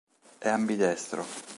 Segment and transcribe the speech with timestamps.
[0.47, 1.21] É ambidestro.